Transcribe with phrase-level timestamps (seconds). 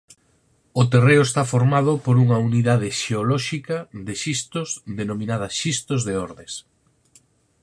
[0.81, 6.53] O terreo está formado por unha unidade xeolóxica de xistos denominada xistos de Ordes.